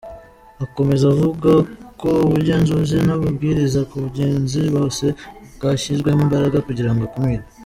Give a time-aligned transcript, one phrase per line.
[0.65, 1.51] Akomeza avuga
[2.01, 5.05] ko ubugenzuzi n’amabwiriza ku bagenzi bose
[5.55, 7.47] bwashyizwemo imbaraga kugirango ikumirwe.